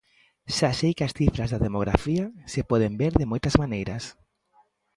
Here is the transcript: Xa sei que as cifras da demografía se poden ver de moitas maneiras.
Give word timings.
Xa 0.57 0.69
sei 0.79 0.91
que 0.97 1.05
as 1.07 1.15
cifras 1.19 1.49
da 1.51 1.63
demografía 1.67 2.25
se 2.51 2.61
poden 2.71 2.93
ver 3.01 3.13
de 3.19 3.29
moitas 3.31 3.55
maneiras. 3.61 4.03